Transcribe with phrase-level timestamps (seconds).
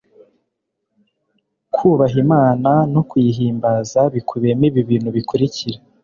[1.73, 5.77] kubaha imana no kuyihimbaza bikubiyemo ibibintu bikurikira